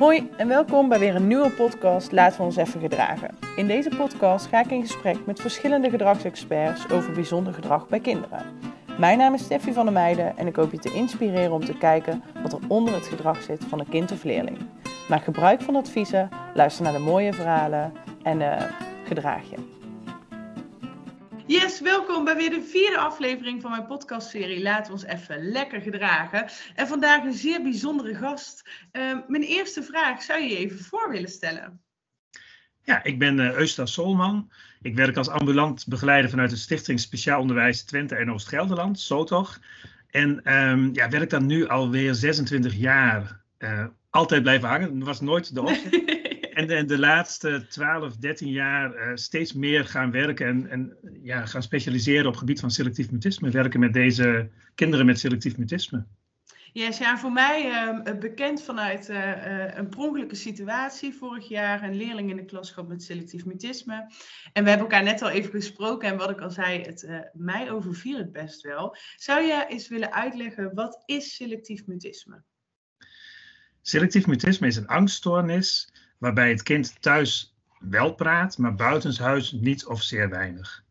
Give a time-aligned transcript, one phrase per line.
[0.00, 3.38] Hoi en welkom bij weer een nieuwe podcast Laten we ons even gedragen.
[3.56, 8.44] In deze podcast ga ik in gesprek met verschillende gedragsexperts over bijzonder gedrag bij kinderen.
[8.98, 11.78] Mijn naam is Steffi van der Meijden en ik hoop je te inspireren om te
[11.78, 14.58] kijken wat er onder het gedrag zit van een kind of leerling.
[15.08, 17.92] Maak gebruik van adviezen, luister naar de mooie verhalen
[18.22, 18.56] en uh,
[19.04, 19.79] gedraag je.
[21.50, 25.80] Yes, welkom bij weer de vierde aflevering van mijn podcastserie Laten we ons even lekker
[25.80, 26.48] gedragen.
[26.74, 28.68] En vandaag een zeer bijzondere gast.
[28.92, 31.80] Uh, mijn eerste vraag, zou je je even voor willen stellen?
[32.82, 34.50] Ja, ik ben uh, Eusta Solman.
[34.82, 39.58] Ik werk als ambulant begeleider vanuit de Stichting Speciaal Onderwijs Twente en Oost-Gelderland, SOTOG.
[40.10, 44.98] En um, ja, werk dan nu alweer 26 jaar uh, altijd blijven hangen.
[44.98, 46.18] Dat was nooit de optie.
[46.54, 51.46] en de, de, laatste 12, 13 jaar uh, steeds meer gaan werken en, en ja,
[51.46, 53.50] gaan specialiseren op het gebied van selectief mutisme.
[53.50, 56.06] Werken met deze kinderen met selectief mutisme.
[56.72, 61.14] Yes, ja, voor mij uh, bekend vanuit uh, uh, een pronkelijke situatie.
[61.14, 63.94] Vorig jaar een leerling in de klas gehad met selectief mutisme.
[64.52, 66.08] En we hebben elkaar net al even gesproken.
[66.08, 68.96] En wat ik al zei, het, mij overviel het best wel.
[69.16, 72.42] Zou je eens willen uitleggen, wat is selectief mutisme?
[73.82, 80.02] Selectief mutisme is een angststoornis waarbij het kind thuis wel praat, maar buitenshuis niet of
[80.02, 80.84] zeer weinig.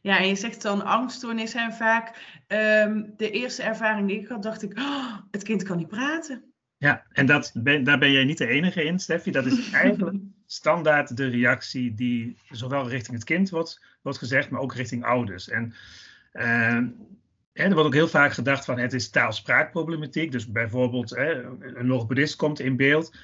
[0.00, 2.08] Ja, en je zegt dan angststoornis en vaak
[2.48, 6.44] um, de eerste ervaring die ik had, dacht ik, oh, het kind kan niet praten.
[6.76, 9.30] Ja, en dat ben, daar ben jij niet de enige in, Steffi.
[9.30, 14.60] Dat is eigenlijk standaard de reactie die zowel richting het kind wordt, wordt gezegd, maar
[14.60, 15.48] ook richting ouders.
[15.48, 15.74] En
[16.32, 16.76] uh,
[17.52, 20.32] er wordt ook heel vaak gedacht van het is taal-spraakproblematiek.
[20.32, 23.16] Dus bijvoorbeeld hè, een logopedist komt in beeld.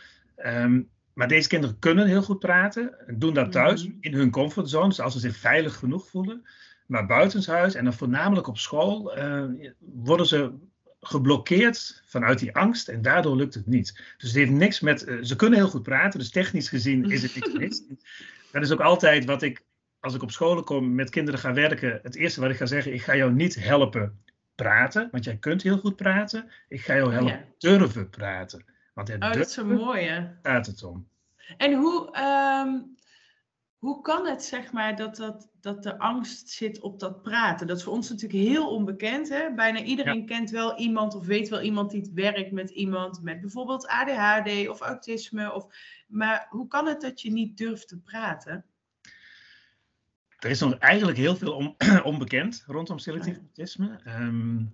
[0.47, 3.99] Um, maar deze kinderen kunnen heel goed praten, doen dat thuis mm -hmm.
[4.01, 6.47] in hun comfortzone, dus als ze zich veilig genoeg voelen.
[6.87, 9.45] Maar buitenshuis en dan voornamelijk op school uh,
[9.79, 10.53] worden ze
[11.01, 13.95] geblokkeerd vanuit die angst en daardoor lukt het niet.
[14.19, 17.23] Dus het heeft niks met, uh, ze kunnen heel goed praten, dus technisch gezien is
[17.23, 17.83] het niks mis.
[18.53, 19.63] Dat is ook altijd wat ik,
[20.01, 22.93] als ik op scholen kom met kinderen ga werken, het eerste wat ik ga zeggen,
[22.93, 24.23] ik ga jou niet helpen
[24.55, 26.51] praten, want jij kunt heel goed praten.
[26.69, 27.45] Ik ga jou helpen ja.
[27.59, 28.65] durven praten.
[29.01, 30.29] Want het oh, dat is zo mooi, hè?
[30.43, 31.09] gaat het om.
[31.57, 32.19] En hoe,
[32.67, 32.97] um,
[33.79, 37.67] hoe kan het, zeg maar, dat, dat, dat de angst zit op dat praten?
[37.67, 39.55] Dat is voor ons natuurlijk heel onbekend, hè?
[39.55, 40.25] Bijna iedereen ja.
[40.25, 44.81] kent wel iemand of weet wel iemand die werkt met iemand met bijvoorbeeld ADHD of
[44.81, 45.53] autisme.
[45.53, 45.67] Of...
[46.07, 48.65] Maar hoe kan het dat je niet durft te praten?
[50.39, 51.75] Er is nog eigenlijk heel veel on
[52.13, 54.01] onbekend rondom selectief autisme.
[54.07, 54.73] Um,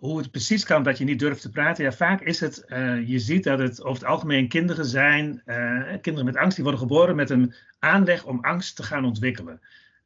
[0.00, 1.84] hoe het precies kan dat je niet durft te praten.
[1.84, 5.82] Ja, vaak is het, uh, je ziet dat het over het algemeen kinderen zijn, uh,
[6.00, 9.60] kinderen met angst, die worden geboren met een aanleg om angst te gaan ontwikkelen.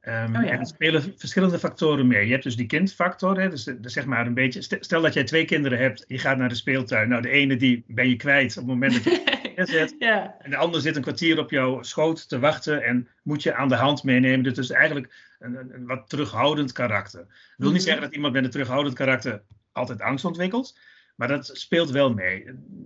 [0.09, 0.51] Um, oh ja.
[0.51, 2.25] En er spelen verschillende factoren mee.
[2.25, 5.25] Je hebt dus die kindfactor, hè, dus, dus zeg maar een beetje, stel dat jij
[5.25, 7.09] twee kinderen hebt, je gaat naar de speeltuin.
[7.09, 9.95] Nou, de ene die ben je kwijt op het moment dat je zet.
[9.99, 10.37] ja.
[10.39, 13.69] En de andere zit een kwartier op jouw schoot te wachten en moet je aan
[13.69, 14.43] de hand meenemen.
[14.43, 17.21] Dus het is eigenlijk een, een, wat terughoudend karakter.
[17.21, 19.43] Ik wil niet zeggen dat iemand met een terughoudend karakter
[19.75, 20.79] altijd angst ontwikkelt.
[21.15, 22.45] Maar dat speelt wel mee.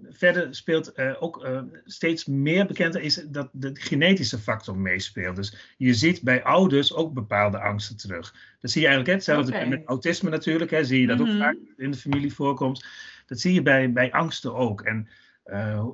[0.08, 5.36] Verder speelt uh, ook uh, steeds meer bekend is dat de genetische factor meespeelt.
[5.36, 8.34] Dus je ziet bij ouders ook bepaalde angsten terug.
[8.60, 9.68] Dat zie je eigenlijk hetzelfde okay.
[9.68, 10.70] met autisme natuurlijk.
[10.70, 11.34] Hè, zie je dat mm -hmm.
[11.34, 12.86] ook vaak in de familie voorkomt.
[13.26, 14.82] Dat zie je bij, bij angsten ook.
[14.82, 15.08] En
[15.46, 15.88] uh,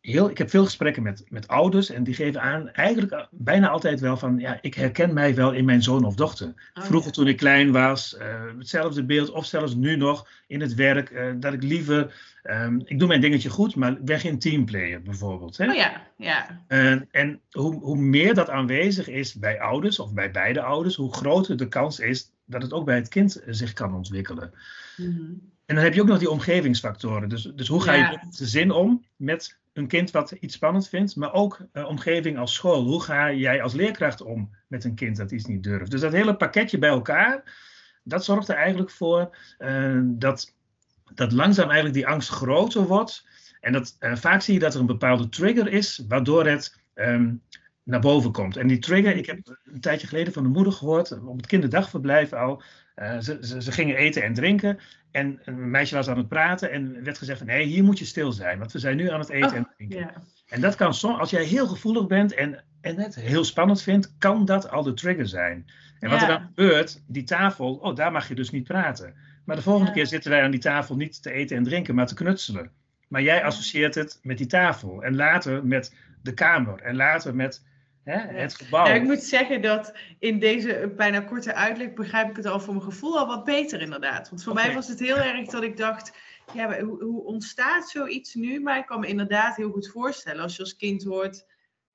[0.00, 4.00] heel, ik heb veel gesprekken met, met ouders en die geven aan eigenlijk bijna altijd
[4.00, 6.46] wel van, ja, ik herken mij wel in mijn zoon of dochter.
[6.74, 7.14] Oh, Vroeger ja.
[7.14, 11.32] toen ik klein was, uh, hetzelfde beeld of zelfs nu nog in het werk, uh,
[11.36, 12.14] dat ik liever,
[12.44, 15.56] um, ik doe mijn dingetje goed, maar ik ben geen teamplayer bijvoorbeeld.
[15.56, 15.68] Hè?
[15.68, 16.62] Oh ja, ja.
[16.68, 21.12] Uh, en hoe, hoe meer dat aanwezig is bij ouders of bij beide ouders, hoe
[21.12, 24.52] groter de kans is dat het ook bij het kind zich kan ontwikkelen.
[24.96, 25.56] Mm -hmm.
[25.68, 27.28] En dan heb je ook nog die omgevingsfactoren.
[27.28, 28.10] Dus, dus hoe ga je ja.
[28.10, 32.54] het gezin om met een kind wat iets spannend vindt, maar ook uh, omgeving als
[32.54, 32.84] school.
[32.84, 35.90] Hoe ga jij als leerkracht om met een kind dat iets niet durft?
[35.90, 37.42] Dus dat hele pakketje bij elkaar,
[38.02, 40.54] dat zorgt er eigenlijk voor uh, dat,
[41.14, 43.26] dat langzaam eigenlijk die angst groter wordt.
[43.60, 47.42] En dat, uh, vaak zie je dat er een bepaalde trigger is, waardoor het um,
[47.88, 48.56] naar boven komt.
[48.56, 52.32] En die trigger, ik heb een tijdje geleden van de moeder gehoord, op het kinderdagverblijf
[52.32, 52.62] al.
[52.96, 54.78] Uh, ze, ze, ze, gingen eten en drinken.
[55.10, 58.04] En een meisje was aan het praten en werd gezegd van nee, hier moet je
[58.04, 59.98] stil zijn, want we zijn nu aan het eten oh, en drinken.
[59.98, 60.16] Yeah.
[60.48, 64.14] En dat kan soms, als jij heel gevoelig bent en, en het heel spannend vindt,
[64.18, 65.66] kan dat al de trigger zijn.
[65.98, 69.14] En wat er dan gebeurt, die tafel, oh daar mag je dus niet praten.
[69.44, 72.06] Maar de volgende keer zitten wij aan die tafel niet te eten en drinken, maar
[72.06, 72.70] te knutselen.
[73.08, 77.66] Maar jij associeert het met die tafel en later met de kamer en later met
[78.08, 78.86] Hè, het gebouw.
[78.86, 82.74] Ja, ik moet zeggen dat in deze bijna korte uitleg begrijp ik het al voor
[82.74, 84.28] mijn gevoel al wat beter inderdaad.
[84.28, 84.66] Want voor okay.
[84.66, 86.12] mij was het heel erg dat ik dacht,
[86.54, 88.60] ja, hoe, hoe ontstaat zoiets nu?
[88.60, 91.46] Maar ik kan me inderdaad heel goed voorstellen als je als kind hoort,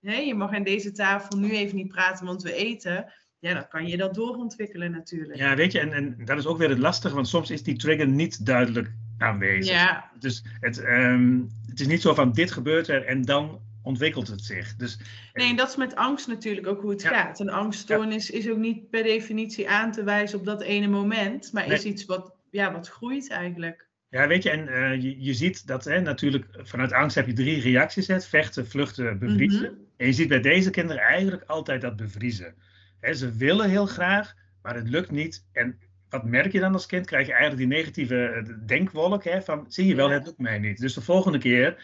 [0.01, 3.13] hè, je mag aan deze tafel nu even niet praten, want we eten.
[3.39, 5.39] Ja, dan kan je dat doorontwikkelen natuurlijk.
[5.39, 7.77] Ja, weet je, en, en dat is ook weer het lastige, want soms is die
[7.77, 9.73] trigger niet duidelijk aanwezig.
[9.73, 10.11] Ja.
[10.19, 14.41] Dus het, ehm, het is niet zo van dit gebeurt er en dan ontwikkelt het
[14.41, 14.75] zich.
[14.75, 14.97] Dus,
[15.33, 17.09] Nee, en dat is met angst natuurlijk ook hoe het Ja.
[17.09, 17.39] gaat.
[17.39, 21.67] Een angststoornis is ook niet per definitie aan te wijzen op dat ene moment, maar
[21.67, 21.77] Nee.
[21.77, 23.87] is iets wat, ja, wat groeit eigenlijk.
[24.09, 27.33] Ja, weet je, en eh, je, je ziet dat hè, natuurlijk vanuit angst heb je
[27.33, 29.71] drie reacties: hè, vechten, vluchten, bevriezen.
[29.71, 29.81] Mhm.
[29.97, 32.55] En je ziet bij deze kinderen eigenlijk altijd dat bevriezen.
[32.99, 35.45] Hè, ze willen heel graag, maar het lukt niet.
[35.51, 37.05] En wat merk je dan als kind?
[37.05, 40.13] Krijg je eigenlijk die negatieve eh, denkwolk hè, van: zie je wel, Ja.
[40.13, 40.79] het lukt mij niet.
[40.79, 41.83] Dus de volgende keer,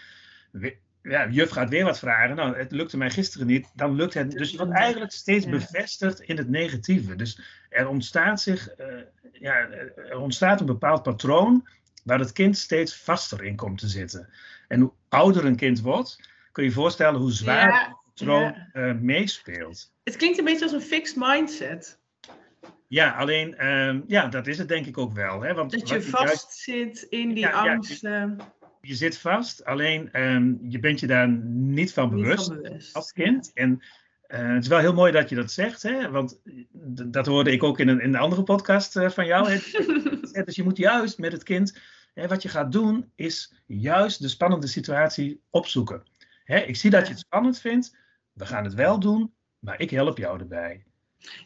[1.04, 2.36] ja, juf gaat weer wat vragen.
[2.36, 3.68] Nou, het lukte mij gisteren niet.
[3.74, 4.32] Dan lukt het.
[4.32, 7.16] Dus je wordt eigenlijk steeds bevestigd in het negatieve.
[7.16, 8.86] Dus er ontstaat zich, eh,
[9.32, 9.56] ja,
[9.96, 11.68] er ontstaat een bepaald patroon
[12.04, 14.30] waar het kind steeds vaster in komt te zitten.
[14.68, 18.44] En hoe ouder een kind wordt, kun je je voorstellen hoe zwaar Ja, het patroon
[18.44, 18.70] ja.
[18.74, 19.92] eh, meespeelt.
[20.04, 21.98] Het klinkt een beetje als een fixed mindset.
[22.88, 25.42] Ja, alleen, ehm, ja, dat is het denk ik ook wel.
[25.42, 25.54] Hè?
[25.54, 28.38] Want Dat je juist- vast zit in die Ja, ja, angsten.
[28.82, 32.46] Je zit vast, alleen ehm, je bent je daar niet van Niet bewust.
[32.48, 32.94] van bewust.
[32.96, 33.52] als kind.
[33.54, 33.82] En
[34.22, 36.10] eh, het is wel heel mooi dat je dat zegt, hè?
[36.10, 36.42] want
[37.12, 39.50] dat hoorde ik ook in een, in een andere podcast eh, van jou.
[39.52, 39.58] Hè?
[40.44, 41.78] dus je moet juist met het kind,
[42.14, 46.04] hè, wat je gaat doen, is juist de spannende situatie opzoeken.
[46.44, 47.98] Hè, ik zie dat je het spannend vindt,
[48.34, 50.84] we gaan het wel doen, maar ik help jou erbij.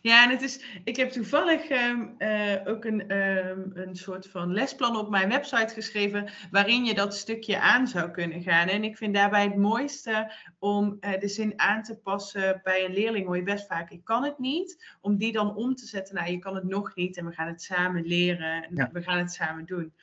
[0.01, 4.53] Ja, en het is, ik heb toevallig ehm, eh, ook een, ehm, een soort van
[4.53, 8.67] lesplan op mijn website geschreven waarin je dat stukje aan zou kunnen gaan.
[8.67, 12.93] En ik vind daarbij het mooiste om eh, de zin aan te passen bij een
[12.93, 16.15] leerling, hoor je best vaak, ik kan het niet, om die dan om te zetten
[16.15, 18.89] naar je kan het nog niet en we gaan het samen leren en Ja.
[18.91, 19.93] we gaan het samen doen.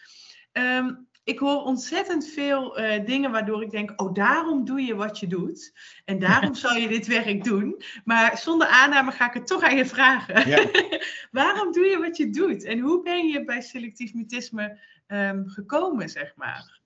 [0.52, 0.94] Ehm,
[1.25, 5.26] ik hoor ontzettend veel eh, dingen waardoor ik denk, oh daarom doe je wat je
[5.26, 5.72] doet
[6.05, 7.82] en daarom zou je dit werk doen.
[8.05, 10.49] Maar zonder aanname ga ik het toch aan je vragen.
[10.49, 10.67] Ja.
[11.31, 12.64] Waarom doe je wat je doet?
[12.64, 16.78] En hoe ben je bij selectief mutisme ehm, gekomen, zeg maar?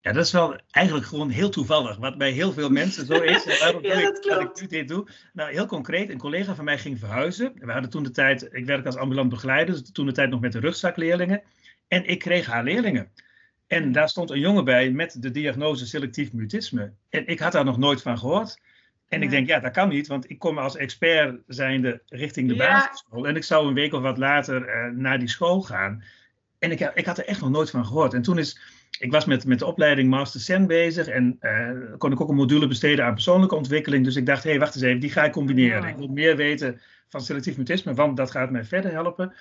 [0.00, 3.44] Ja, dat is wel eigenlijk gewoon heel toevallig, wat bij heel veel mensen zo is.
[3.46, 5.06] En Waarom Ja, doe dat ik, ik dit doe?
[5.32, 7.52] Nou, heel concreet, een collega van mij ging verhuizen.
[7.54, 10.40] We hadden toen de tijd, ik werk als ambulant begeleider, dus toen de tijd nog
[10.40, 11.42] met de rugzakleerlingen.
[11.88, 13.12] En ik kreeg haar leerlingen.
[13.72, 16.92] En daar stond een jongen bij met de diagnose selectief mutisme.
[17.08, 18.60] En ik had daar nog nooit van gehoord.
[19.08, 22.54] En ik denk, ja, dat kan niet, want ik kom als expert zijnde richting de
[22.54, 22.72] Ja.
[22.72, 23.26] basisschool.
[23.26, 26.02] En ik zou een week of wat later eh, naar die school gaan.
[26.58, 28.14] En ik, ik had er echt nog nooit van gehoord.
[28.14, 28.60] En toen is,
[28.98, 31.06] ik was met, met de opleiding Master Sen bezig.
[31.06, 34.04] En eh, kon ik ook een module besteden aan persoonlijke ontwikkeling.
[34.04, 35.82] Dus ik dacht, hé, hey, wacht eens even, die ga ik combineren.
[35.82, 35.88] Ja.
[35.88, 39.34] Ik wil meer weten van selectief mutisme, want dat gaat mij verder helpen.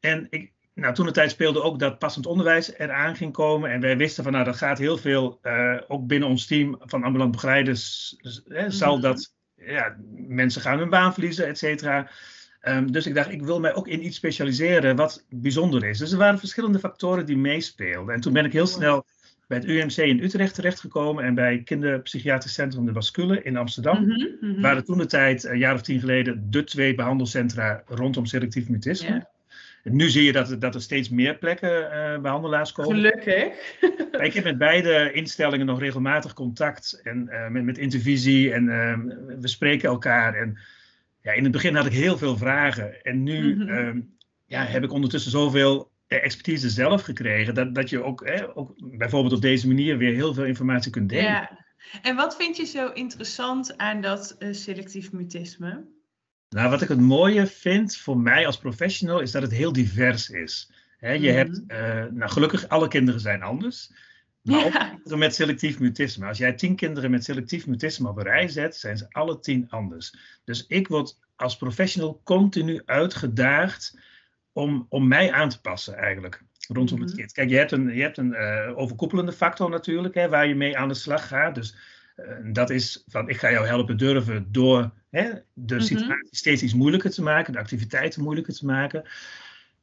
[0.00, 3.70] En ik, nou, toen de tijd speelde ook dat passend onderwijs eraan ging komen.
[3.70, 7.02] En wij wisten van, nou, dat gaat heel veel, eh, ook binnen ons team van
[7.02, 9.02] ambulant begeleiders, dus, hè, zal Mhm.
[9.02, 9.96] dat, ja,
[10.28, 12.10] mensen gaan hun baan verliezen, et cetera.
[12.60, 15.98] Ehm, dus ik dacht, ik wil mij ook in iets specialiseren wat bijzonder is.
[15.98, 18.14] Dus er waren verschillende factoren die meespeelden.
[18.14, 19.04] En toen ben ik heel snel
[19.46, 24.02] bij het UMC in Utrecht terechtgekomen en bij Kinderpsychiatrisch Centrum de Bascule in Amsterdam.
[24.02, 24.60] Mhm, mhm.
[24.60, 29.26] Waren toen de tijd, een jaar of tien geleden, de twee behandelcentra rondom selectief mutisme.
[29.84, 32.94] En nu zie je dat, er- dat er steeds meer plekken eh, behandelaars komen.
[32.96, 33.76] Gelukkig.
[34.26, 38.98] Ik heb met beide instellingen nog regelmatig contact en eh, met, met intervisie en eh,
[39.40, 40.34] we spreken elkaar.
[40.34, 40.58] En
[41.22, 43.68] ja, in het begin had ik heel veel vragen en nu Mhm.
[43.68, 44.00] ehm,
[44.46, 48.72] ja, heb ik ondertussen zoveel eh, expertise zelf gekregen dat, dat je ook, eh, ook
[48.98, 51.24] bijvoorbeeld op deze manier weer heel veel informatie kunt delen.
[51.24, 51.66] Ja.
[52.02, 55.84] En wat vind je zo interessant aan dat selectief mutisme?
[56.48, 60.30] Nou, wat ik het mooie vind voor mij als professional is dat het heel divers
[60.30, 60.70] is.
[61.00, 61.24] Je Mhm.
[61.36, 63.92] hebt, eh, nou gelukkig, alle kinderen zijn anders.
[64.42, 64.88] Maar ook Ja.
[64.88, 66.26] kinderen met selectief mutisme.
[66.26, 69.66] Als jij tien kinderen met selectief mutisme op een rij zet, zijn ze alle tien
[69.70, 70.14] anders.
[70.44, 73.98] Dus ik word als professional continu uitgedaagd
[74.52, 76.42] om, om mij aan te passen eigenlijk.
[76.68, 77.18] Rondom het Mhm.
[77.18, 77.32] kind.
[77.32, 80.78] Kijk, je hebt een, je hebt een eh, overkoepelende factor natuurlijk, hè, waar je mee
[80.78, 81.54] aan de slag gaat.
[81.54, 81.74] Dus
[82.52, 85.84] dat is van, ik ga jou helpen durven door hè, de Mhm.
[85.84, 89.04] situatie steeds iets moeilijker te maken, de activiteiten moeilijker te maken.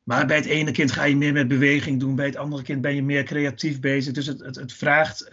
[0.04, 2.82] Maar bij het ene kind ga je meer met beweging doen, bij het andere kind
[2.82, 4.13] ben je meer creatief bezig.
[4.13, 5.30] Dus het, het, het vraagt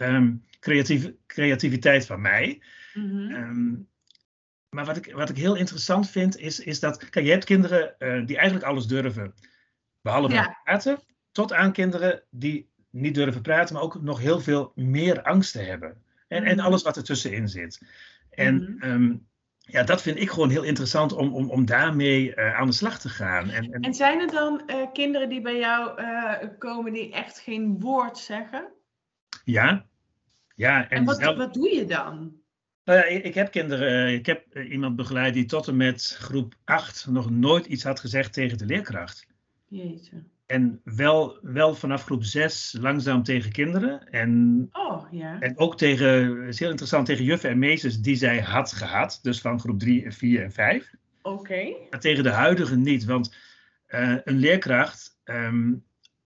[0.59, 2.61] creatief, creativiteit van mij.
[2.93, 3.31] Mhm.
[3.31, 3.71] Ehm,
[4.69, 7.09] maar wat ik, wat ik heel interessant vind, is, is dat.
[7.09, 9.33] Kijk, je hebt kinderen eh, die eigenlijk alles durven,
[10.01, 10.59] behalve Ja.
[10.63, 10.99] praten.
[11.31, 16.02] Tot aan kinderen die niet durven praten, maar ook nog heel veel meer angsten hebben.
[16.33, 17.81] En, en alles wat ertussenin zit.
[18.29, 18.83] En Mhm.
[18.83, 19.15] ehm,
[19.57, 22.99] ja, dat vind ik gewoon heel interessant om, om, om daarmee uh, aan de slag
[22.99, 23.49] te gaan.
[23.49, 23.81] En, en...
[23.81, 28.17] en zijn er dan uh, kinderen die bij jou uh, komen die echt geen woord
[28.17, 28.67] zeggen?
[29.43, 29.85] Ja.
[30.55, 32.41] ja en, en wat, wat doe je dan?
[32.83, 36.53] Nou ja, ik, ik heb kinderen, ik heb iemand begeleid die tot en met groep
[36.63, 39.27] 8 nog nooit iets had gezegd tegen de leerkracht.
[39.67, 40.23] Jeetje.
[40.45, 44.09] En wel, wel vanaf groep 6 langzaam tegen kinderen.
[44.09, 45.39] En, oh, ja.
[45.39, 49.19] en ook tegen, is heel interessant, tegen juffen en meesters die zij had gehad.
[49.21, 50.91] Dus van groep 3 en 4 en 5.
[51.21, 51.73] Oké.
[51.89, 53.05] Maar tegen de huidige niet.
[53.05, 53.35] Want
[53.87, 55.83] uh, een leerkracht, um,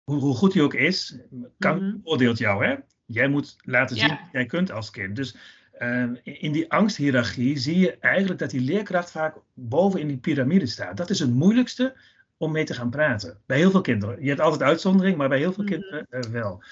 [0.04, 1.18] hoe, hoe, goed hij ook is,
[1.58, 2.00] kan, mm -hmm.
[2.04, 2.64] oordeelt jou.
[2.64, 2.74] Hè?
[3.06, 4.20] Jij moet laten zien ja.
[4.20, 5.16] wat jij kunt als kind.
[5.16, 5.36] Dus
[5.78, 10.66] uh, in die angsthierarchie zie je eigenlijk dat die leerkracht vaak boven in die piramide
[10.66, 10.96] staat.
[10.96, 11.96] Dat is het moeilijkste
[12.44, 13.40] om mee te gaan praten.
[13.46, 14.22] Bij heel veel kinderen.
[14.22, 15.72] Je hebt altijd uitzondering, maar bij heel veel -hmm.
[15.72, 16.62] kinderen uh, wel.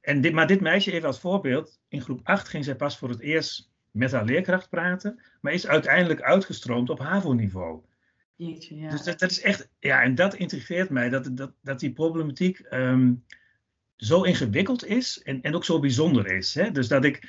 [0.00, 3.08] En dit, maar dit meisje, even als voorbeeld, in groep 8 ging zij pas voor
[3.08, 7.80] het eerst met haar leerkracht praten, maar is uiteindelijk uitgestroomd op HAVO-niveau.
[8.36, 8.90] Jeetje, ja.
[8.90, 12.66] Dus dat, dat, is echt, ja, en dat intrigeert mij, dat, dat, dat die problematiek
[12.70, 13.24] um,
[13.96, 16.54] zo ingewikkeld is en, en ook zo bijzonder is.
[16.54, 16.70] Hè?
[16.70, 17.28] Dus dat ik,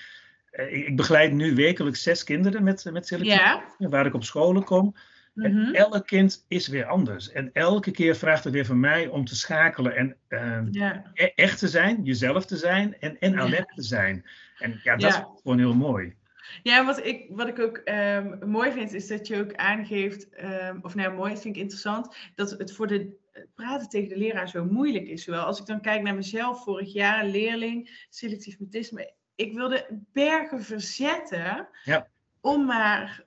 [0.51, 3.65] uh, ik begeleid nu wekelijks zes kinderen met, met selectie, ja.
[3.77, 4.95] waar ik op scholen kom.
[5.33, 5.65] Mm -hmm.
[5.65, 7.31] En elk kind is weer anders.
[7.31, 11.11] En elke keer vraagt het weer van mij om te schakelen en uh, ja.
[11.13, 13.75] e echt te zijn, jezelf te zijn en, en alert ja.
[13.75, 14.25] te zijn.
[14.57, 15.19] En ja, dat ja.
[15.19, 16.15] is gewoon heel mooi.
[16.63, 20.79] Ja, wat ik, wat ik ook um, mooi vind, is dat je ook aangeeft, um,
[20.81, 23.21] of nou mooi, vind ik interessant, dat het voor de
[23.55, 25.23] praten tegen de leraar zo moeilijk is.
[25.23, 29.13] Zowel als ik dan kijk naar mezelf, vorig jaar, leerling, selectief mutisme.
[29.35, 32.07] Ik wilde bergen verzetten ja.
[32.41, 33.25] om maar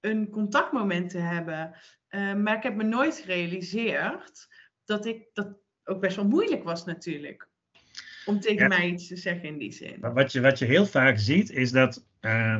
[0.00, 1.74] een contactmoment te hebben.
[2.10, 4.48] Uh, maar ik heb me nooit gerealiseerd
[4.84, 7.48] dat ik dat ook best wel moeilijk was natuurlijk.
[8.24, 8.76] Om tegen ja.
[8.76, 9.96] mij iets te zeggen in die zin.
[10.00, 12.58] Maar wat je, wat je heel vaak ziet is dat uh,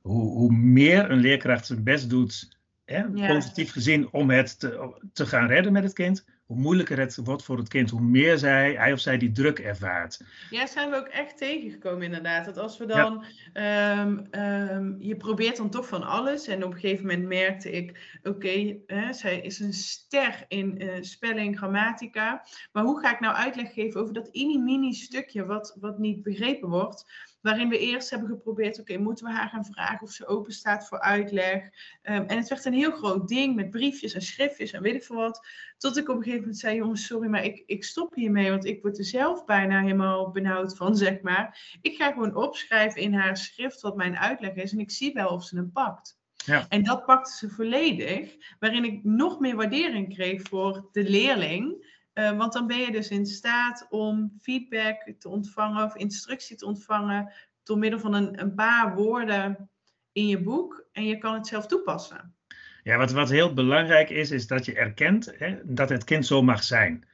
[0.00, 3.26] hoe, hoe meer een leerkracht zijn best doet, hè, ja.
[3.26, 7.42] positief gezien, om het te, te gaan redden met het kind, hoe moeilijker het wordt
[7.42, 10.20] voor het kind, hoe meer zij, hij of zij die druk ervaart.
[10.50, 12.44] Ja, zijn we ook echt tegengekomen inderdaad.
[12.44, 14.00] Dat als we dan, ja.
[14.00, 16.46] um, um, je probeert dan toch van alles.
[16.46, 20.92] En op een gegeven moment merkte ik, oké, okay, zij is een ster in uh,
[21.00, 22.44] spelling, grammatica.
[22.72, 26.68] Maar hoe ga ik nou uitleg geven over dat mini stukje wat, wat niet begrepen
[26.68, 27.04] wordt?
[27.46, 30.52] Waarin we eerst hebben geprobeerd, oké, okay, moeten we haar gaan vragen of ze open
[30.52, 31.62] staat voor uitleg?
[31.62, 31.70] Um,
[32.02, 35.16] en het werd een heel groot ding met briefjes en schriftjes en weet ik veel
[35.16, 35.46] wat.
[35.78, 38.64] Tot ik op een gegeven moment zei, jongens, sorry, maar ik, ik stop hiermee, want
[38.64, 41.76] ik word er zelf bijna helemaal benauwd van, zeg maar.
[41.80, 45.28] Ik ga gewoon opschrijven in haar schrift wat mijn uitleg is en ik zie wel
[45.28, 46.18] of ze hem pakt.
[46.44, 46.66] Ja.
[46.68, 51.94] En dat pakte ze volledig, waarin ik nog meer waardering kreeg voor de leerling.
[52.18, 56.66] Uh, want dan ben je dus in staat om feedback te ontvangen of instructie te
[56.66, 57.32] ontvangen
[57.62, 59.70] door middel van een, een paar woorden
[60.12, 62.34] in je boek en je kan het zelf toepassen.
[62.82, 66.42] Ja, wat, wat heel belangrijk is, is dat je erkent hè, dat het kind zo
[66.42, 67.04] mag zijn.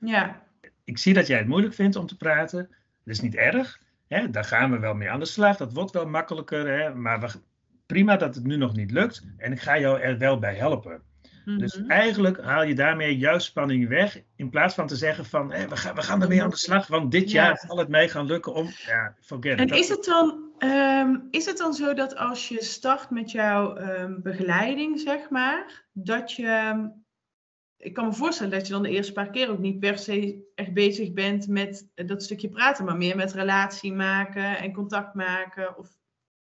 [0.00, 0.42] Ja.
[0.84, 2.68] Ik zie dat jij het moeilijk vindt om te praten.
[3.04, 3.80] Dat is niet erg.
[4.06, 5.56] Hè, daar gaan we wel mee aan de slag.
[5.56, 6.68] Dat wordt wel makkelijker.
[6.68, 7.28] Hè, maar we,
[7.86, 9.24] prima dat het nu nog niet lukt.
[9.36, 11.02] En ik ga jou er wel bij helpen.
[11.48, 11.62] Mm-hmm.
[11.62, 14.22] Dus eigenlijk haal je daarmee juist spanning weg.
[14.36, 16.86] In plaats van te zeggen van we, gaan, we gaan ermee aan de slag.
[16.86, 17.44] Want dit ja.
[17.44, 18.68] jaar zal het mij gaan lukken om.
[18.86, 23.10] Ja, forget En is het, dan, um, is het dan zo dat als je start
[23.10, 26.90] met jouw um, begeleiding, zeg maar, dat je.
[27.76, 30.50] Ik kan me voorstellen dat je dan de eerste paar keer ook niet per se
[30.54, 35.78] echt bezig bent met dat stukje praten, maar meer met relatie maken en contact maken.
[35.78, 35.88] Of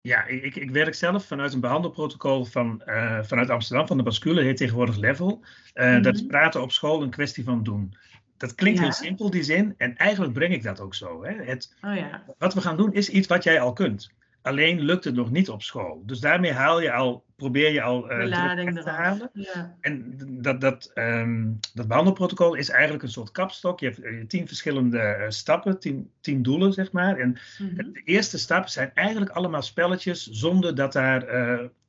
[0.04, 4.42] ja, ik, ik, werk zelf vanuit een behandelprotocol van, uh, vanuit Amsterdam, van de bascule,
[4.42, 5.40] heet tegenwoordig Level.
[5.74, 6.02] Uh, mm -hmm.
[6.02, 7.98] Dat is praten op school een kwestie van doen.
[8.38, 8.86] Dat klinkt ja.
[8.86, 11.24] heel simpel, die zin, en eigenlijk breng ik dat ook zo.
[11.24, 11.34] Hè.
[11.44, 12.24] Het, oh ja.
[12.38, 14.12] Wat we gaan doen is iets wat jij al kunt.
[14.44, 16.04] Alleen lukt het nog niet op school.
[16.06, 19.30] Dus daarmee haal je al, probeer je al uh, te halen.
[19.34, 19.76] Ja.
[19.82, 23.80] En dat, dat, um, dat behandelprotocol is eigenlijk een soort kapstok.
[23.80, 27.18] Je hebt uh, tien verschillende uh, stappen, tien, tien doelen, zeg maar.
[27.18, 27.94] En mm -hmm.
[27.94, 31.26] de eerste stap zijn eigenlijk allemaal spelletjes zonder dat daar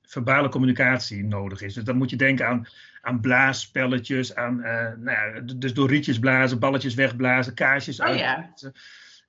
[0.03, 1.75] verbale communicatie nodig is.
[1.75, 2.67] Dus dan moet je denken aan,
[3.01, 4.57] aan blaasspelletjes, aan
[4.99, 8.73] nou ja, dus door rietjes blazen, balletjes wegblazen, kaarsjes oh, uitblazen.
[8.75, 8.81] Ja.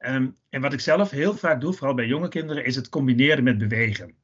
[0.07, 3.43] Um, en wat ik zelf heel vaak doe, vooral bij jonge kinderen, is het combineren
[3.43, 4.15] met bewegen.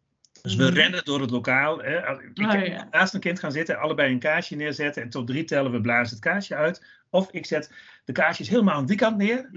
[0.41, 0.75] Dus we mm.
[0.75, 1.81] rennen door het lokaal.
[1.81, 1.97] Hè.
[1.97, 2.87] Ik oh, ja.
[2.91, 6.15] naast een kind gaan zitten, allebei een kaarsje neerzetten en tot drie tellen we blazen
[6.15, 6.85] het kaarsje uit.
[7.09, 7.71] Of ik zet
[8.05, 9.49] de kaarsjes helemaal aan die kant neer.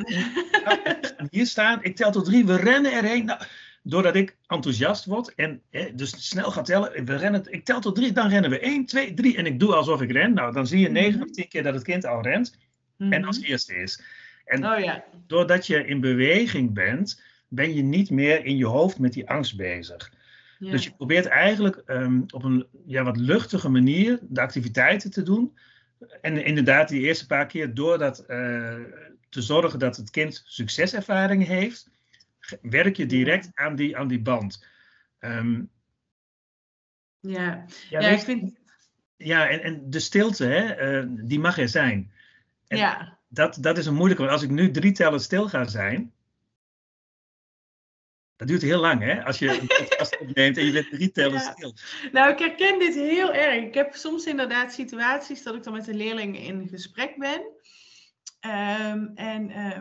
[1.16, 3.24] en hier staan, ik tel tot drie, we rennen erheen.
[3.24, 3.40] Nou,
[3.82, 7.94] doordat ik enthousiast word en hè, dus snel ga tellen, we rennen, ik tel tot
[7.94, 10.34] drie, dan rennen we 1, 2, 3 en ik doe alsof ik ren.
[10.34, 12.56] Nou, dan zie je 9 of 10 keer dat het kind al rent
[12.96, 14.02] mm en als eerste is.
[14.44, 15.04] En oh, ja.
[15.26, 19.56] doordat je in beweging bent, ben je niet meer in je hoofd met die angst
[19.56, 20.12] bezig.
[20.58, 25.58] Dus je probeert eigenlijk ehm, op een ja, wat luchtige manier de activiteiten te doen.
[26.20, 28.74] En inderdaad, die eerste paar keer door dat, eh,
[29.28, 31.90] te zorgen dat het kind succeservaring heeft,
[32.62, 34.66] werk je direct aan, die, aan die band.
[35.18, 35.62] Ehm,
[37.20, 38.62] ja, ja, ja ik vind.
[39.16, 42.12] Ja, en, en de stilte, hè, eh, die mag er zijn.
[42.66, 43.13] En ja.
[43.34, 46.12] Dat, dat is een moeilijke, want als ik nu drie tellen stil ga zijn,
[48.36, 49.24] dat duurt heel lang, hè?
[49.24, 51.74] Als je een podcast opneemt en je bent drie tellen stil.
[52.12, 53.64] Nou, ik herken dit heel erg.
[53.64, 57.40] Ik heb soms inderdaad situaties dat ik dan met een leerling in gesprek ben.
[58.90, 59.80] Um, en uh,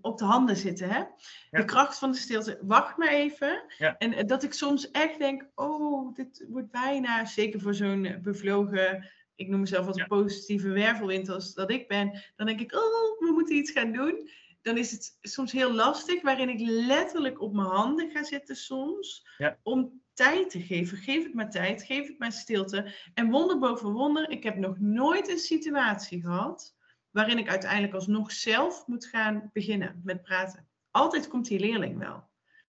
[0.00, 1.02] op de handen zitten, hè?
[1.50, 2.58] De kracht van de stilte.
[2.62, 3.64] Wacht maar even.
[3.98, 9.10] En eh, dat ik soms echt denk, oh, dit wordt bijna, zeker voor zo'n bevlogen,
[9.34, 12.22] ik noem mezelf wat een positieve wervelwind als dat ik ben.
[12.36, 14.28] Dan denk ik, oh, we moeten iets gaan doen
[14.64, 19.26] dan is het soms heel lastig, waarin ik letterlijk op mijn handen ga zitten soms,
[19.62, 20.98] om tijd te geven.
[20.98, 22.92] Geef het maar tijd, geef het maar stilte.
[23.14, 26.76] En wonder boven wonder, ik heb nog nooit een situatie gehad
[27.10, 30.68] waarin ik uiteindelijk alsnog zelf moet gaan beginnen met praten.
[30.90, 32.28] Altijd komt die leerling wel.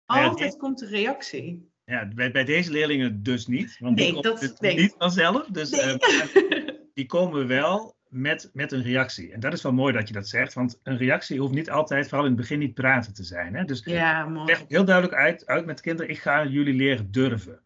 [0.07, 1.68] Altijd komt de reactie.
[1.89, 3.77] Ja, bij, bij deze leerlingen dus niet.
[3.79, 4.77] Want nee, die dat nee.
[4.77, 5.47] niet vanzelf.
[5.47, 5.95] Dus nee.
[5.95, 9.33] uh, die komen wel met, met een reactie.
[9.33, 12.09] En dat is wel mooi dat je dat zegt, want een reactie hoeft niet altijd,
[12.09, 13.55] vooral in het begin, niet praten te zijn.
[13.55, 13.65] Hè?
[13.65, 14.47] Dus ja, mooi.
[14.47, 17.61] leg heel duidelijk uit, uit met kinderen, ik ga jullie leren durven.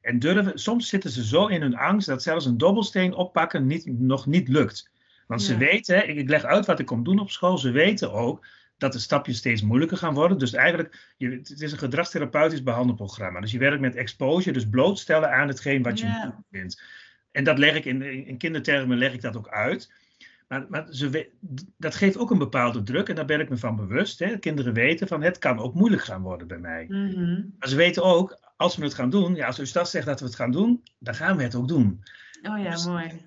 [0.00, 3.86] En durven, soms zitten ze zo in hun angst dat zelfs een dobbelsteen oppakken niet,
[3.98, 4.90] nog niet lukt.
[5.26, 8.46] Want ze weten, ik leg uit wat ik kom doen op school, ze weten ook
[8.78, 10.38] dat de stapjes steeds moeilijker gaan worden.
[10.38, 13.40] Dus eigenlijk, je, het is een gedragstherapeutisch behandelprogramma.
[13.40, 16.44] Dus je werkt met exposure, dus blootstellen aan hetgeen wat je ja.
[16.50, 16.82] vindt.
[17.30, 19.92] En dat leg ik in, in kindertermen leg ik dat ook uit.
[20.48, 21.30] Maar, maar ze,
[21.76, 24.18] dat geeft ook een bepaalde druk en daar ben ik me van bewust.
[24.18, 24.38] Hè.
[24.38, 26.84] Kinderen weten van het kan ook moeilijk gaan worden bij mij.
[26.88, 30.20] Mm Maar ze weten ook, als we het gaan doen, ja, als Ustad zegt dat
[30.20, 32.02] we het gaan doen, dan gaan we het ook doen.
[32.42, 33.26] Oh ja, dus mooi.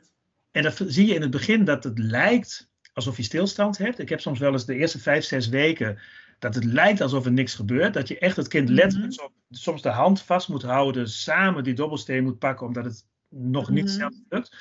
[0.52, 2.69] En dat zie je in het begin dat het lijkt
[3.00, 4.00] alsof je stilstand hebt.
[4.00, 6.00] Ik heb soms wel eens de eerste vijf, zes weken
[6.40, 7.94] dat het lijkt alsof er niks gebeurt.
[7.94, 11.74] Dat je echt het kind letterlijk mm soms de hand vast moet houden, samen die
[11.74, 14.56] dobbelsteen moet pakken, omdat het nog niet mm zelf lukt.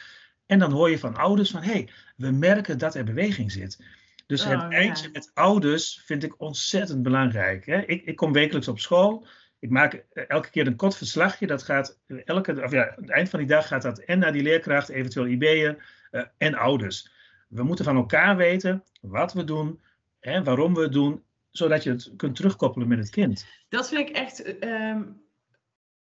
[0.46, 3.84] En dan hoor je van ouders van, hé, hey, we merken dat er beweging zit.
[4.26, 7.66] Dus het oh, eindje met ouders vind ik ontzettend belangrijk.
[7.66, 7.80] Hè?
[7.86, 9.26] Ik, ik kom wekelijks op school.
[9.58, 11.46] Ik maak eh, elke keer een kort verslagje.
[11.46, 14.32] Dat gaat elke, of ja, aan het eind van die dag gaat dat en naar
[14.32, 15.76] die leerkracht, eventueel IB'er
[16.10, 17.10] uh, en ouders.
[17.48, 19.80] We moeten van elkaar weten wat we doen
[20.20, 23.46] en waarom we het doen, zodat je het kunt terugkoppelen met het kind.
[23.68, 25.22] Dat vind ik echt, um,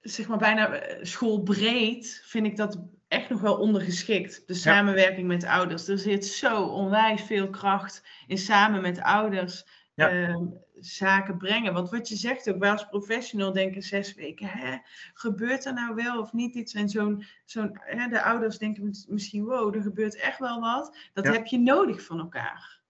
[0.01, 4.43] zeg maar bijna eh, schoolbreed, vind ik dat echt nog wel ondergeschikt.
[4.47, 5.89] De samenwerking met ouders.
[5.89, 10.47] Er zit zo onwijs veel kracht in samen met ouders ehm,
[10.81, 11.73] zaken brengen.
[11.73, 14.77] Want wat je zegt ook, wij als professional denken zes weken, hè,
[15.15, 16.75] gebeurt er nou wel of niet iets?
[16.75, 20.97] En zo'n, zo'n, hè, de ouders denken misschien, wow, er gebeurt echt wel wat.
[21.13, 22.81] Dat heb je nodig van elkaar.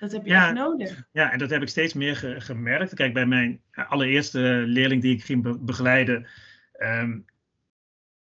[0.00, 1.06] Dat heb je ja, echt nodig.
[1.12, 2.94] Ja, en dat heb ik steeds meer gemerkt.
[2.94, 6.26] Kijk, bij mijn allereerste leerling die ik ging begeleiden,
[6.72, 7.18] ehm,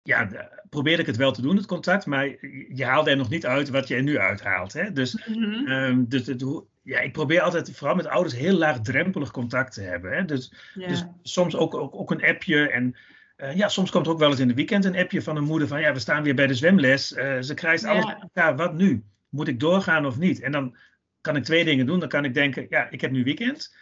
[0.02, 0.28] ja,
[0.68, 2.26] probeerde ik het wel te doen, het contact, maar
[2.74, 4.72] je haalde er nog niet uit wat je er nu uithaalt.
[4.72, 4.92] Hè?
[4.92, 6.08] Dus, mm -hmm.
[6.08, 6.44] dus het,
[6.86, 10.12] ja, ik probeer altijd, vooral met ouders, heel laagdrempelig contact te hebben.
[10.12, 10.24] Hè?
[10.24, 12.68] Dus, dus soms ook, ook, ook, een appje.
[12.68, 12.96] En
[13.36, 15.44] uh, ja, soms komt er ook wel eens in de weekend een appje van een
[15.44, 17.12] moeder van, ja, we staan weer bij de zwemles.
[17.12, 18.20] Uh, ze krijgt alles ja.
[18.20, 19.04] elkaar, wat nu?
[19.28, 20.40] Moet ik doorgaan of niet?
[20.40, 20.76] En dan
[21.20, 22.00] kan ik twee dingen doen.
[22.00, 23.76] Dan kan ik denken, ja, ik heb nu weekend.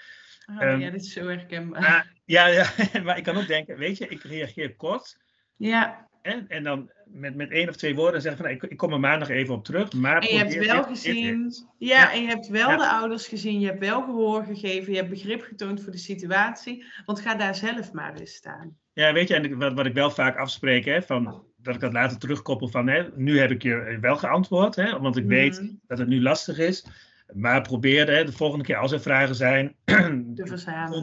[0.46, 2.12] Oh, um, ja, dit is zo herkenbaar.
[2.24, 2.70] ja, ja,
[3.04, 5.16] maar ik kan ook denken, weet je, ik reageer kort.
[5.56, 6.08] Ja.
[6.24, 9.00] En, en dan met, met één of twee woorden zeggen van ik, ik kom er
[9.00, 9.92] maandag even op terug.
[9.92, 13.66] Maar en je hebt wel gezien, ja, en je hebt wel de ouders gezien, je
[13.66, 16.84] hebt wel gehoor gegeven, je hebt begrip getoond voor de situatie.
[17.04, 18.76] Want ga daar zelf maar eens staan.
[18.92, 21.92] Ja, weet je, en wat, wat ik wel vaak afspreek, hè, van, dat ik dat
[21.92, 25.72] later terugkoppel van hè, nu heb ik je wel geantwoord, hè, want ik weet mhm.
[25.86, 26.86] dat het nu lastig is.
[27.32, 29.74] Maar probeer hè, de volgende keer als er vragen zijn,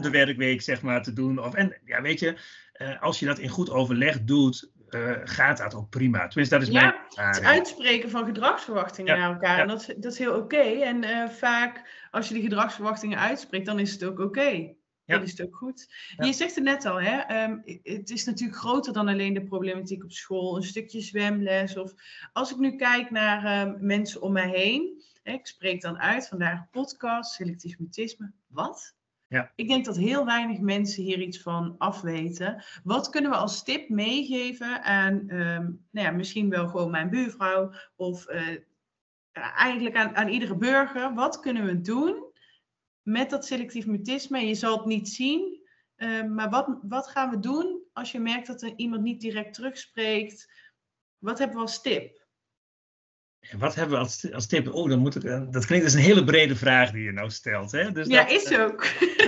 [0.02, 1.38] de werkweek zeg maar te doen.
[1.38, 2.36] Of, en ja, weet je,
[2.82, 6.26] uh, als je dat in goed overleg doet, uh, gaat dat ook prima.
[6.26, 6.80] Tenminste, dat is ja,
[7.14, 9.58] mijn het uitspreken van gedragsverwachtingen naar elkaar.
[9.58, 10.56] En dat, dat is heel oké.
[10.60, 14.22] En uh, vaak, als je die gedragsverwachtingen uitspreekt, dan is het ook oké.
[14.22, 14.76] Okay.
[15.04, 15.94] Dat is het ook goed.
[16.16, 17.44] Je zegt het net al, hè?
[17.44, 20.56] Um, het is natuurlijk groter dan alleen de problematiek op school.
[20.56, 21.76] Een stukje zwemles.
[21.76, 21.92] Of
[22.32, 25.02] als ik nu kijk naar um, mensen om mij heen.
[25.22, 28.32] Hè, ik spreek dan uit, vandaag podcast, selectief mutisme.
[28.46, 28.94] Wat?
[29.32, 29.52] Ja.
[29.54, 32.64] Ik denk dat heel weinig mensen hier iets van afweten.
[32.84, 37.72] Wat kunnen we als tip meegeven aan um, nou ja, misschien wel gewoon mijn buurvrouw
[37.96, 38.56] of uh,
[39.56, 41.14] eigenlijk aan, aan iedere burger?
[41.14, 42.24] Wat kunnen we doen
[43.02, 44.46] met dat selectief mutisme?
[44.46, 45.62] Je zal het niet zien,
[45.96, 49.54] uh, maar wat, wat gaan we doen als je merkt dat er iemand niet direct
[49.54, 50.52] terugspreekt?
[51.18, 52.21] Wat hebben we als tip?
[53.58, 54.72] Wat hebben we als, als tip?
[54.72, 57.30] Oh, dan moet ik, eh, dat klinkt als een hele brede vraag die je nou
[57.30, 57.72] stelt.
[57.72, 57.92] Hè?
[57.92, 58.86] Dus ja, dat, is ook.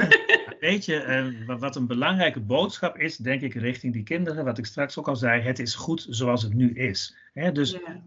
[0.61, 4.67] Weet je, uh, wat een belangrijke boodschap is, denk ik, richting die kinderen, wat ik
[4.67, 7.17] straks ook al zei, het is goed zoals het nu is.
[7.33, 7.53] Hè?
[7.53, 8.03] Dus ja.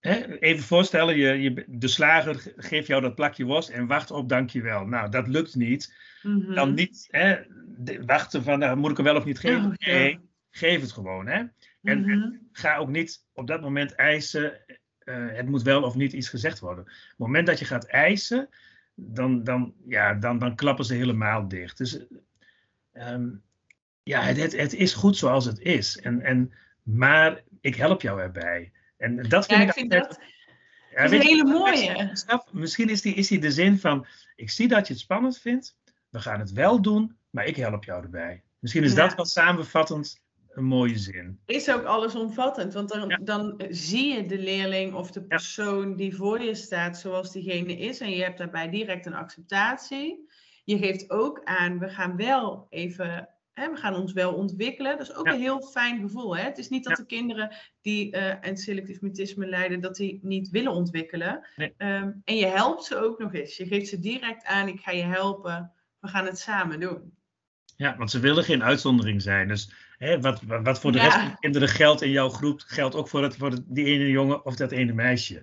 [0.00, 4.28] hè, even voorstellen, je, je, de slager geeft jou dat plakje worst en wacht op
[4.28, 4.86] dankjewel.
[4.86, 5.94] Nou, dat lukt niet.
[6.22, 6.54] Mm -hmm.
[6.54, 7.36] Dan niet hè,
[8.06, 9.64] wachten van, nou, moet ik hem wel of niet geven?
[9.64, 10.18] Oh, nee,
[10.50, 11.26] geef het gewoon.
[11.26, 11.38] Hè?
[11.82, 12.12] En, mm -hmm.
[12.12, 14.52] en ga ook niet op dat moment eisen,
[15.04, 16.84] uh, het moet wel of niet iets gezegd worden.
[16.84, 18.48] Op het moment dat je gaat eisen,
[18.94, 21.78] dan, dan, ja, dan, dan klappen ze helemaal dicht.
[21.78, 22.04] Dus
[22.92, 23.42] um,
[24.02, 26.00] ja, het, het, het, is goed zoals het is.
[26.00, 28.72] En, en, maar ik help jou erbij.
[28.96, 30.20] En dat vind ja, ik, ik vind dat,
[30.90, 32.10] ja, is een hele mooie.
[32.12, 35.38] Snap, misschien is die, is die de zin van, ik zie dat je het spannend
[35.38, 35.76] vindt,
[36.08, 38.42] we gaan het wel doen, maar ik help jou erbij.
[38.58, 38.96] Misschien is ja.
[38.96, 40.22] dat wel samenvattend
[40.54, 41.38] een mooie zin.
[41.46, 43.16] Is ook allesomvattend, want dan, ja.
[43.22, 45.96] dan zie je de leerling of de persoon ja.
[45.96, 50.28] die voor je staat zoals diegene is en je hebt daarbij direct een acceptatie.
[50.64, 54.98] Je geeft ook aan, we gaan wel even, hè, we gaan ons wel ontwikkelen.
[54.98, 55.32] Dat is ook ja.
[55.32, 56.36] een heel fijn gevoel.
[56.36, 56.42] Hè?
[56.42, 60.50] Het is niet dat de kinderen die uh, een selectief mutisme lijden, dat die niet
[60.50, 61.46] willen ontwikkelen.
[61.56, 61.74] Nee.
[61.78, 63.56] Um, en je helpt ze ook nog eens.
[63.56, 67.12] Je geeft ze direct aan, ik ga je helpen, we gaan het samen doen.
[67.76, 69.48] Ja, want ze willen geen uitzondering zijn.
[69.48, 69.72] Dus
[70.04, 71.04] hè, wat, wat voor de ja.
[71.04, 74.10] rest van de kinderen geldt in jouw groep, geldt ook voor, het, voor die ene
[74.10, 75.42] jongen of dat ene meisje.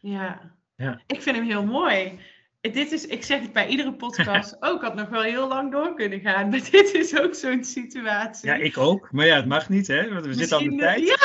[0.00, 0.40] Ja.
[0.76, 2.18] ja, ik vind hem heel mooi.
[2.60, 5.72] Dit is, ik zeg het bij iedere podcast ook, oh, had nog wel heel lang
[5.72, 6.48] door kunnen gaan.
[6.48, 8.48] Maar dit is ook zo'n situatie.
[8.48, 9.08] Ja, ik ook.
[9.12, 10.08] Maar ja, het mag niet, hè?
[10.08, 11.06] Want we Misschien, zitten al de tijd.
[11.06, 11.16] Ja.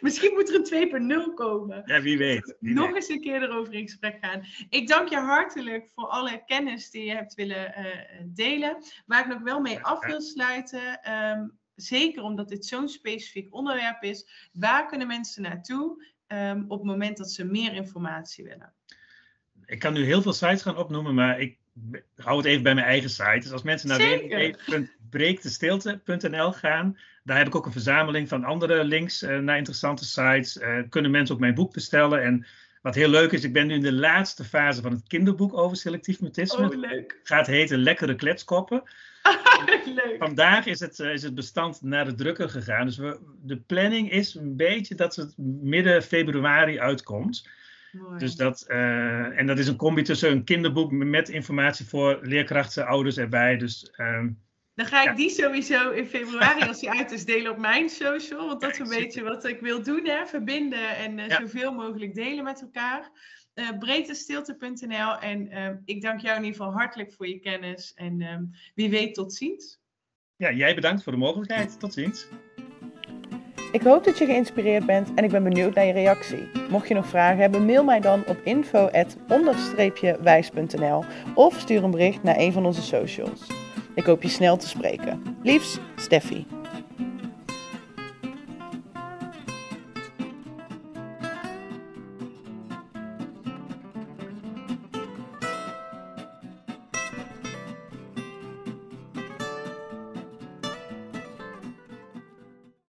[0.06, 1.82] Misschien moet er een 2.0 komen.
[1.84, 2.56] Ja, wie weet.
[2.60, 2.94] Wie Nog weet.
[2.94, 4.42] eens een keer erover in gesprek gaan.
[4.68, 7.86] Ik dank je hartelijk voor alle kennis die je hebt willen uh,
[8.26, 8.76] delen.
[9.06, 11.12] Waar ik nog wel mee af wil sluiten.
[11.12, 14.48] Um, zeker omdat dit zo'n specifiek onderwerp is.
[14.52, 18.74] Waar kunnen mensen naartoe um, op het moment dat ze meer informatie willen?
[19.66, 21.58] Ik kan nu heel veel sites gaan opnoemen, maar ik
[22.16, 23.38] hou het even bij mijn eigen site.
[23.40, 23.98] Dus als mensen naar
[25.10, 30.56] www.breektestilte.nl gaan, daar heb ik ook een verzameling van andere links uh, naar interessante sites.
[30.56, 32.22] Uh, kunnen mensen ook mijn boek bestellen.
[32.22, 32.46] En
[32.82, 35.76] wat heel leuk is, ik ben nu in de laatste fase van het kinderboek over
[35.76, 36.68] selectief mutisme.
[36.68, 37.20] Oh, leuk.
[37.22, 38.82] Gaat heten Lekkere Kletskoppen.
[39.84, 40.16] leuk.
[40.18, 42.86] Vandaag is het, uh, is het bestand naar de drukker gegaan.
[42.86, 47.48] Dus we, de planning is een beetje dat het midden februari uitkomt.
[47.92, 48.18] Mooi.
[48.18, 52.86] Dus dat, uh, en dat is een combi tussen een kinderboek met informatie voor leerkrachten,
[52.86, 53.56] ouders erbij.
[53.56, 54.38] Dus, um,
[54.80, 55.14] dan ga ik ja.
[55.14, 58.46] die sowieso in februari, als die uit is, delen op mijn social.
[58.46, 60.26] Want dat is een beetje wat ik wil doen, hè?
[60.26, 61.40] verbinden en uh, ja.
[61.40, 63.10] zoveel mogelijk delen met elkaar.
[63.54, 67.92] Uh, breedtestilte.nl en uh, ik dank jou in ieder geval hartelijk voor je kennis.
[67.94, 68.36] En uh,
[68.74, 69.80] wie weet, tot ziens.
[70.36, 71.80] Ja, jij bedankt voor de mogelijkheid.
[71.80, 72.28] Tot ziens.
[73.72, 76.48] Ik hoop dat je geïnspireerd bent en ik ben benieuwd naar je reactie.
[76.70, 82.38] Mocht je nog vragen hebben, mail mij dan op info@onder-wijs.nl of stuur een bericht naar
[82.38, 83.59] een van onze socials.
[83.94, 85.36] Ik hoop je snel te spreken.
[85.42, 86.59] Liefs, Steffi.